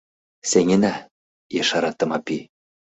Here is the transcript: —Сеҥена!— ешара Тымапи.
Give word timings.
—Сеҥена!— 0.49 0.93
ешара 1.61 1.91
Тымапи. 1.97 2.39